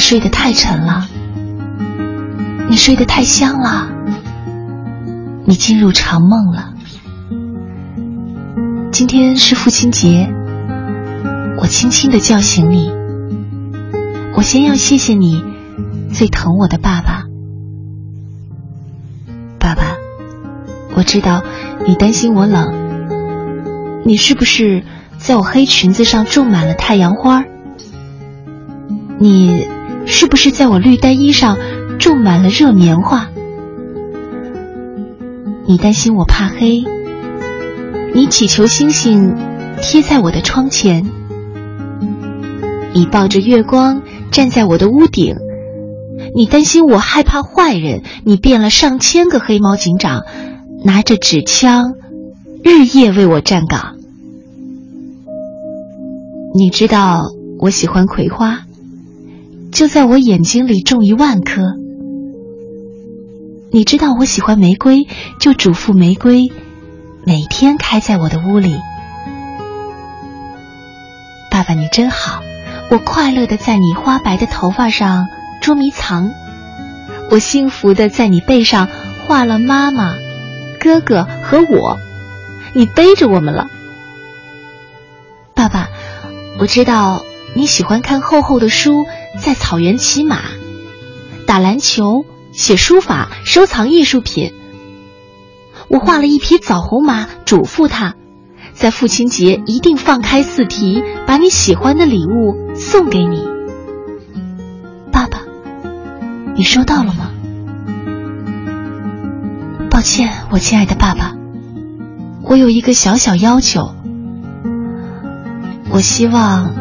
[0.08, 1.08] 睡得太沉了，
[2.70, 3.88] 你睡得太香了，
[5.44, 6.74] 你进入长梦了。
[8.92, 10.32] 今天是父亲节，
[11.60, 12.92] 我轻轻地叫醒你。
[14.36, 15.42] 我先要谢谢你，
[16.12, 17.24] 最疼我的爸爸。
[19.58, 19.96] 爸爸，
[20.94, 21.42] 我知道
[21.84, 22.72] 你担心我冷，
[24.04, 24.84] 你是不是
[25.18, 27.44] 在我黑裙子上种满了太阳花？
[29.18, 29.66] 你
[30.06, 31.58] 是不是在我绿单衣上
[31.98, 33.28] 种满了热棉花？
[35.66, 36.84] 你担心我怕黑，
[38.14, 39.34] 你祈求星星
[39.82, 41.04] 贴在我的窗前，
[42.92, 45.34] 你抱着月光站在我的屋顶。
[46.34, 50.22] 你担心我害怕坏人，你变了上千个黑猫警长，
[50.84, 51.94] 拿着纸枪，
[52.62, 53.96] 日夜为我站岗。
[56.54, 58.65] 你知道我喜欢葵花，
[59.76, 61.60] 就在我眼睛里种一万颗。
[63.70, 65.06] 你知道我喜欢玫瑰，
[65.38, 66.50] 就嘱咐玫瑰
[67.26, 68.74] 每天开在我的屋里。
[71.50, 72.40] 爸爸，你真好，
[72.90, 75.26] 我快乐的在你花白的头发上。
[75.60, 76.30] 捉迷藏，
[77.30, 78.88] 我幸福的在你背上
[79.26, 80.14] 画了妈妈、
[80.80, 81.98] 哥哥和我，
[82.72, 83.68] 你背着我们了。
[85.52, 85.90] 爸爸，
[86.58, 89.06] 我知道你喜欢看厚厚的书，
[89.38, 90.40] 在草原骑马、
[91.46, 94.52] 打篮球、写书法、收藏艺术品。
[95.88, 98.14] 我画了一匹枣红马，嘱咐他，
[98.72, 103.46] 在父亲节一定放开四蹄，把你喜欢的礼物送给你。
[105.12, 105.42] 爸爸。
[106.56, 107.30] 你收到了吗？
[109.90, 111.36] 抱歉，我亲爱的爸爸，
[112.42, 113.94] 我有一个小小要求，
[115.90, 116.74] 我希望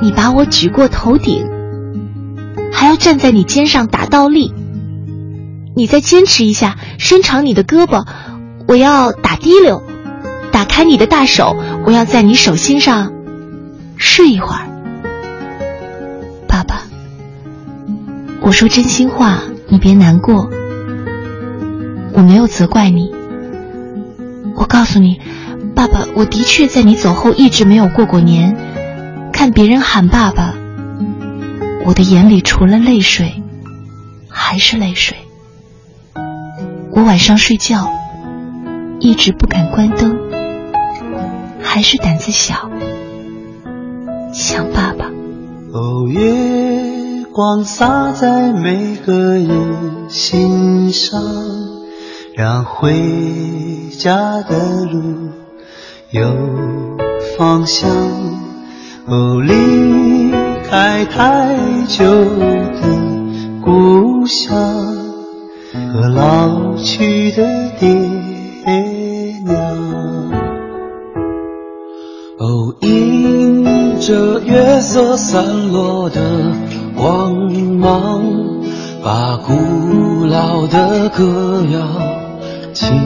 [0.00, 1.46] 你把我举过头顶，
[2.82, 4.52] 还要站在你肩上打倒立。
[5.76, 8.04] 你再坚持一下，伸长你的胳膊，
[8.66, 9.84] 我要打滴溜。
[10.50, 11.56] 打开你的大手，
[11.86, 13.12] 我要在你手心上
[13.96, 14.66] 睡一会儿。
[16.48, 16.82] 爸爸，
[18.40, 20.50] 我说真心话，你别难过。
[22.14, 23.14] 我没有责怪你。
[24.56, 25.20] 我告诉你，
[25.76, 28.56] 爸爸，我的确在你走后一直没有过过年。
[29.32, 30.54] 看别人喊爸爸，
[31.84, 33.42] 我的眼里除了泪水，
[34.28, 35.16] 还是泪水。
[36.92, 37.90] 我晚上睡觉
[39.00, 40.16] 一直不敢关灯，
[41.60, 42.70] 还是胆子小，
[44.32, 45.06] 想爸爸。
[45.72, 51.20] 哦，月光洒在每个人心上。
[52.34, 55.28] 让回家的路
[56.10, 56.34] 有
[57.36, 57.90] 方向。
[59.04, 59.52] 哦，离
[60.72, 61.54] 开太
[61.86, 62.80] 久的
[63.62, 64.56] 故乡
[65.92, 67.44] 和老去的
[67.78, 67.90] 爹
[69.44, 69.54] 娘。
[72.38, 76.22] 哦，迎着月色散落的
[76.96, 78.22] 光芒，
[79.04, 81.80] 把古老的歌谣。
[82.72, 82.98] 轻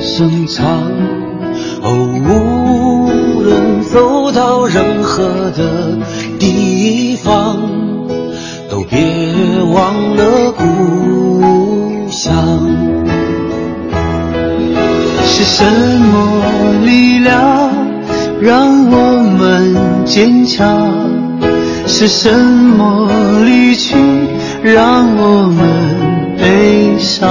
[0.00, 0.66] 声唱，
[1.84, 5.22] 哦，无论走到任何
[5.52, 5.96] 的
[6.42, 7.56] 地方，
[8.68, 8.98] 都别
[9.72, 12.68] 忘了故乡。
[15.24, 15.64] 是什
[16.00, 17.70] 么力量
[18.40, 20.66] 让我们坚强？
[21.86, 23.08] 是什么
[23.44, 23.94] 离去
[24.64, 27.24] 让我们悲伤？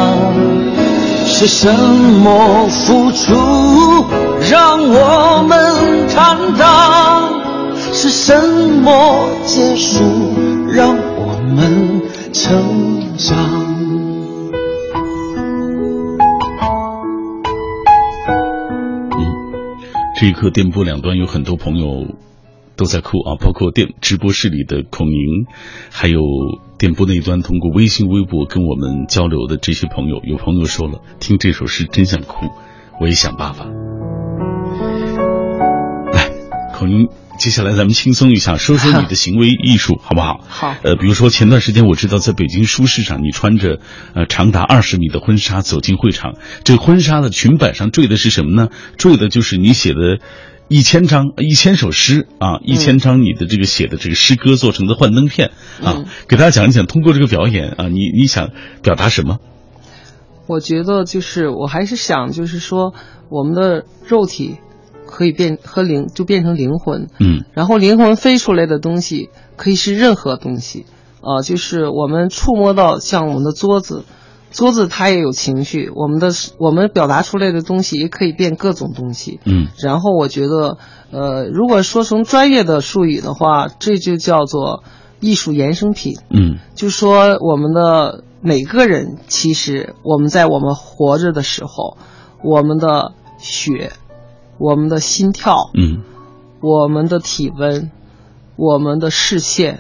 [1.26, 1.70] 是什
[2.24, 3.36] 么付出
[4.50, 7.21] 让我们坦荡？
[8.04, 8.34] 是什
[8.82, 10.04] 么结束
[10.74, 12.02] 让我们
[12.34, 13.38] 成长？
[19.12, 19.20] 嗯，
[20.20, 22.08] 这一刻电波两端有很多朋友。
[22.78, 23.36] 都在哭啊！
[23.40, 25.46] 包括电直播室里的孔宁，
[25.92, 26.20] 还有
[26.80, 32.48] 电波那一端通过微信、微博跟我们交流的这些朋友，有朋友说了，听这首诗真想哭，
[33.00, 33.66] 我也想办法。
[36.12, 36.32] 来，
[36.74, 37.08] 孔宁，
[37.42, 40.46] 接下来咱们轻松一下，说说你的行为艺术，好不好？
[40.48, 40.76] 好。
[40.84, 43.80] 呃，比如说前段时间我知道在北京书市上，你穿着
[44.14, 48.70] 呃长达二十米的婚纱走进会场，这婚纱的裙摆上缀的是什么呢？
[48.96, 50.20] 缀的就是你写的。
[50.68, 55.52] 一千张、一千首诗啊，一千张你的这个写的这个诗歌做成的幻灯片
[55.84, 59.40] 啊，给大家讲一讲，通过这个表演啊，你你想表达什么？
[60.48, 62.94] 我觉得就是我还是想就是说，
[63.30, 64.60] 我们的肉体
[65.12, 70.86] 可以变和灵就变成灵魂，嗯，然后灵魂飞出来的东西可以是任何东西
[71.22, 74.06] 啊，就是我们触摸到像我们的桌子。
[74.52, 79.40] 桌子它也有情绪，我们的我们表达出来的东西也可以变各种东西。
[79.46, 80.78] 嗯，然后我觉得，
[81.10, 84.84] 呃，如果说从专业的术语的话，这就叫做
[85.22, 86.16] 艺术衍生品。
[86.30, 91.96] 嗯，就说我们的每个人，其实我们在我们活着的时候，
[92.44, 93.94] 我们的血、
[94.62, 96.04] 我们的心跳、嗯，
[96.62, 97.90] 我们的体温、
[98.56, 99.80] 我们的视线，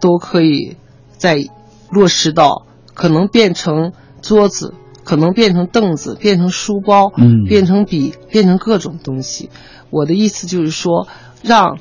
[0.00, 0.76] 都可以
[1.18, 1.44] 在
[1.90, 2.66] 落实到。
[2.94, 3.92] 可能变成
[4.22, 4.72] 桌子，
[5.04, 9.50] 可能变成凳子，变成书包，嗯，变成笔，变成各种东西。
[9.90, 11.06] 我的意思就是说，
[11.42, 11.78] 让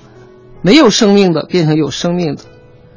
[0.61, 2.43] 没有生命的变成有生命的，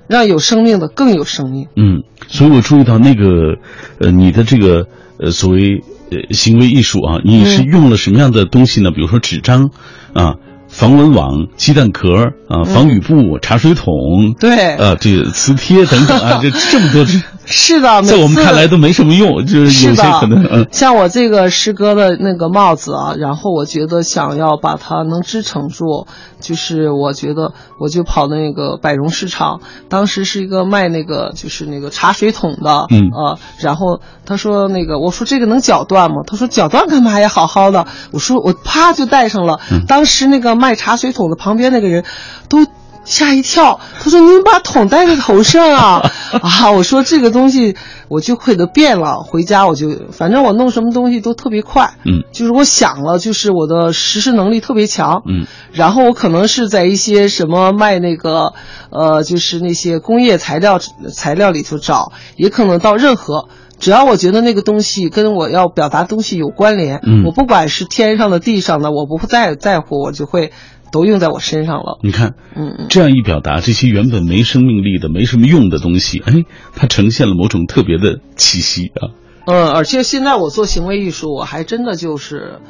[0.09, 1.69] 让有生命的更有生命。
[1.77, 3.59] 嗯，所以我注意到那个，
[4.01, 5.81] 呃，你的这个呃所谓
[6.13, 8.91] 呃行为艺术啊，你是用了什么样的东西呢？
[8.91, 9.71] 比如说纸张，
[10.13, 10.35] 啊。
[10.69, 17.05] 防蚊网、鸡蛋壳啊，防雨布、茶水桶，对，啊，这个磁贴等等啊，这这么多，
[17.53, 26.07] 是的，在我们看来都没什么用，就是有些可能，嗯，像我这个师哥的那个帽子啊，然后我觉得想要把它能支撑住，
[26.41, 36.23] 就是我觉得我就跑那个百荣市场，当时是一个卖那个就是那个茶水桶的，嗯啊，然后他说那个我说这个能绞断吗？
[36.27, 37.29] 他说绞断干嘛呀？
[37.29, 40.53] 好好的，我说我啪就戴上了，当时那个。
[40.63, 42.05] 卖茶水桶的旁边那个人，
[42.49, 42.59] 都
[43.05, 43.81] 吓一跳。
[44.03, 46.11] 他说：“你把桶戴在头上啊？
[46.43, 47.77] ”啊，我说这个东西
[48.09, 49.21] 我就会得变了。
[49.21, 55.47] 回家我就反正我弄什么东西都特别快，嗯，就是我想了，就是我的实施能力特别强，嗯。
[55.73, 58.53] 然后我可能是在一些什么卖那个
[58.91, 60.79] 呃，就是那些工业材料
[61.15, 63.49] 材料里头找，也可能到任何。
[63.79, 70.53] 只要我觉得那个东西跟我要表达东西有关联，嗯我不管是天上的、地上的，我不在在乎，我就会
[70.93, 71.99] 都用在我身上了。
[72.03, 76.45] 你看，嗯嗯，这样一表达，这些原本没生命力的、没什么用的东西，哎，
[76.77, 79.11] 它呈现了某种特别的气息啊。
[79.47, 82.61] 嗯，而且现在我做行为艺术，我还真的就是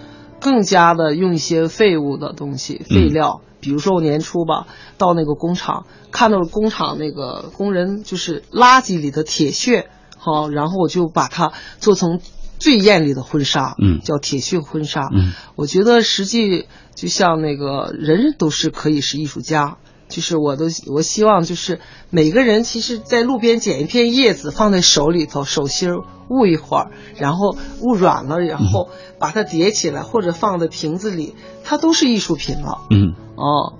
[0.40, 4.66] 更加的用一些废物的东西、废料，比如说我年初吧，
[4.96, 12.20] 到那个工厂看到了工厂那个工人就是垃圾里的铁屑，好、然后我就把它做成
[12.58, 15.08] 最艳丽的婚纱，嗯叫铁屑婚纱。
[15.12, 19.76] 嗯我觉得实际就像那个人人都是可以是艺术家。
[20.08, 21.80] 就是我都我希望就是
[22.10, 25.88] 每个人其实，在路边捡一片叶子放在手里头，手心
[26.28, 31.34] 捂一会儿，然后捂软了，然后把它叠起来，或者放在瓶子里，
[31.64, 32.82] 它都是艺术品了。
[32.90, 33.78] 嗯，哦，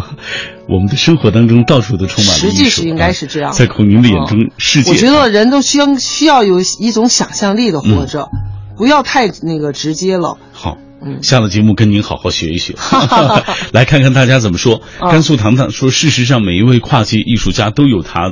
[0.70, 8.30] 我们的生活当中到处都充满了实际是应该是这样啊在孔宁的眼中，嗯世界我觉得人都需要需要有一种想象力的活着，
[8.78, 10.38] 不要太那个直接了。
[10.54, 10.78] 好。
[11.04, 12.74] 嗯下了节目跟您好好学一学，
[13.72, 14.82] 来看看大家怎么说。
[14.98, 18.30] 啊甘肃糖糖说，事实上每一位跨界艺术家都有他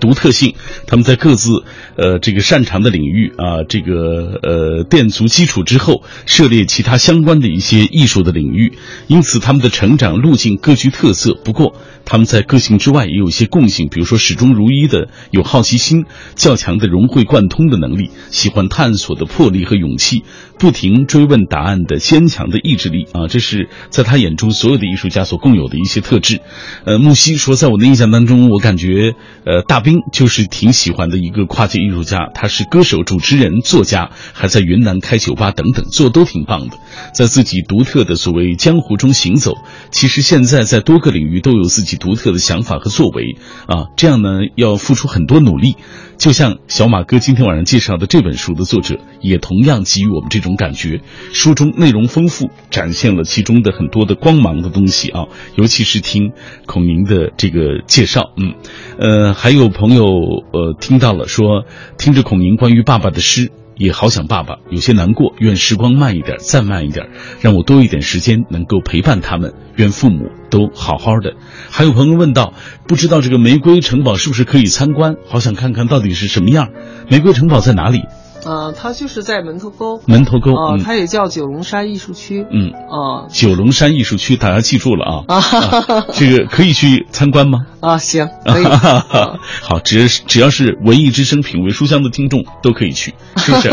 [0.00, 0.54] 独独特性，
[0.86, 1.50] 他们在各自
[1.96, 11.34] 呃这个擅长的领域啊，这个呃奠足基础之后，涉猎其他相关的一些艺术的领域，因此他们的成长路径各具特色。
[11.44, 16.04] 不过他们在个性之外也有一些共性，比如说始终如一的有好奇心，
[16.34, 20.22] 较强的融会贯通的能力，喜欢探索的魄力和勇气，
[20.58, 26.40] 不停追问答案的坚强的意志力啊，这是在他眼中所有的艺术家所共有的一些特质。
[26.84, 36.78] 呃，木西说，在我的印象当中，我感觉呃大兵就是挺喜欢的一个跨界艺术家，他是歌手、主持人、作家，还在云南开酒吧等等，做都挺棒的，
[37.12, 39.54] 在自己独特的所谓江湖中行走。
[39.90, 43.36] 其实现在在多个领域都有自己独特的想法和作为
[43.66, 45.74] 啊，这样呢要付出很多努力。
[46.18, 51.00] 就像小马哥今天晚上介绍的这本书的作者，也同样给予我们这种感觉。
[51.32, 56.32] 书中内容丰富，展现了其中的很多的光芒的东西啊，尤其是听
[56.64, 58.54] 孔宁的这个介绍，嗯，
[58.98, 60.04] 呃，还有朋友
[60.52, 61.64] 呃听到了说，
[61.98, 63.50] 听着孔宁关于爸爸的诗。
[63.76, 67.08] 也好想爸爸，有些难过，愿时光慢一点，再慢一点，
[67.40, 69.54] 让我多一点时间能够陪伴他们。
[69.76, 71.34] 愿父母都好好的。
[71.70, 72.54] 还有朋友问到，
[72.88, 75.16] 不知道这个玫瑰城堡是不是可以参观？
[75.26, 76.70] 好想看看到底是什么样。
[77.10, 78.00] 玫瑰城堡在哪里？
[78.44, 80.00] 啊、它就是在门头沟。
[80.06, 82.44] 门头沟，啊、嗯它也叫九龙山艺术区。
[82.50, 85.24] 嗯，啊九龙山艺术区，大家记住了啊。
[85.34, 87.66] 啊啊这个可以去参观吗？
[87.80, 88.64] 啊，行， 可以。
[88.64, 93.70] 啊 好，只是只要是文艺之声、品味书香的听众都可以去，是不是？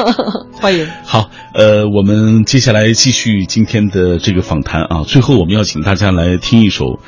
[0.60, 0.88] 欢迎。
[1.04, 5.04] 好，呃，我们接下来继续今天的这个访谈啊。
[5.06, 7.00] 最后，我们要请大家来听一首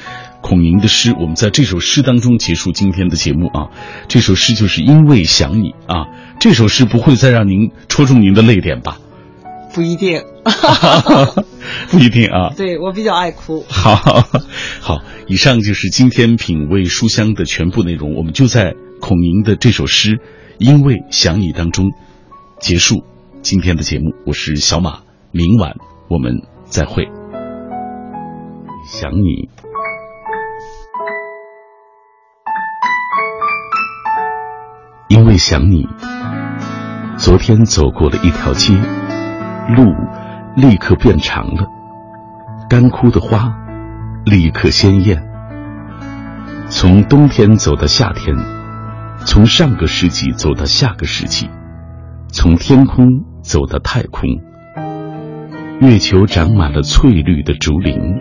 [0.46, 1.12] 孔宁的诗。
[1.20, 3.72] 我们在这首诗当中结束今天的节目啊。
[4.08, 6.06] 这首诗就是因为想你啊。
[6.40, 9.00] 这首诗不会再让您戳中您的泪点吧？
[9.74, 10.22] 不一定。
[11.90, 12.54] 不一定啊。
[12.56, 13.66] 对我比较爱哭。
[13.68, 13.96] 好，
[14.82, 18.14] 好，以上就是今天品味书香的全部内容。
[18.14, 20.12] 我们就在孔宁的这首诗
[20.60, 21.88] 《因为想你》当中
[22.60, 23.04] 结束
[23.42, 24.14] 今天的节目。
[24.28, 25.00] 我是小马，
[25.32, 25.72] 明晚
[26.08, 27.08] 我们再会。
[28.88, 29.50] 想你，
[35.16, 35.88] 因为想你，
[37.16, 38.74] 昨天走过了一条街，
[39.78, 39.96] 路
[40.58, 41.66] 立刻变长了。
[42.70, 43.56] 干枯的花
[44.26, 45.26] 立刻鲜艳。
[46.68, 48.36] 从冬天走到夏天，
[49.20, 51.50] 从上个世纪走到下个世纪，
[52.28, 53.08] 从天空
[53.42, 54.30] 走到太空。
[55.80, 58.20] 月球长满了翠绿的竹林，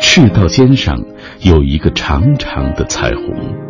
[0.00, 1.00] 赤道尖上
[1.40, 3.65] 有一个长长的彩虹。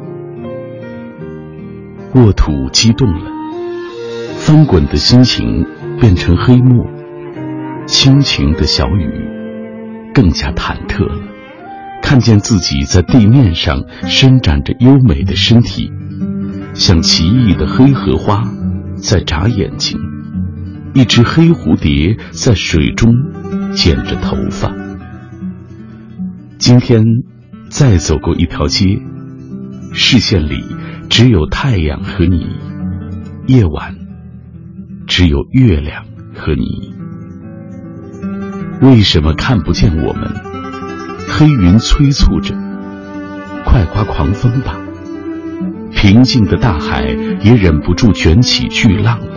[2.14, 3.30] 沃土激动了，
[4.38, 5.66] 翻滚的心情
[6.00, 6.86] 变成黑墨，
[7.86, 9.10] 轻轻的小雨。
[10.14, 11.18] 更加忐忑了，
[12.02, 15.92] 看见自己在地面上伸展着优美的身体，
[16.72, 18.42] 像奇异的黑荷花
[18.96, 19.98] 在眨眼睛，
[20.94, 23.12] 一只黑蝴蝶在水中
[23.74, 24.72] 剪着头发。
[26.56, 27.04] 今天
[27.68, 28.98] 再走过一条街，
[29.92, 30.64] 视线里
[31.08, 32.46] 只有太阳和你，
[33.46, 33.96] 夜晚
[35.06, 36.04] 只有月亮
[36.34, 36.94] 和你。
[38.80, 40.30] 为什么看不见我们？
[41.28, 42.54] 黑云催促着，
[43.64, 44.76] 快刮狂风吧！
[45.92, 47.04] 平静的大海
[47.40, 49.32] 也忍不住卷起巨浪了。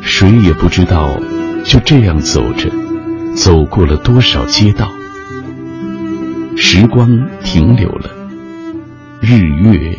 [0.00, 1.18] 谁也不知道，
[1.64, 2.70] 就这样走着，
[3.34, 4.88] 走过了多少街道。
[6.56, 8.10] 时光停留了，
[9.20, 9.98] 日月